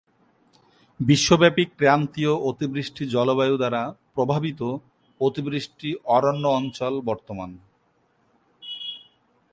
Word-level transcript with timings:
বিশ্বব্যাপী 0.99 1.63
ক্রান্তীয় 1.77 2.33
অতিবৃষ্টি 2.49 3.03
জলবায়ু 3.05 3.55
দ্বারা 3.57 3.81
প্রভাবিত 4.15 4.61
অতিবৃষ্টি 5.21 5.89
অরণ্য 6.15 6.45
অঞ্চল 6.59 6.93
বর্তমান। 7.01 7.51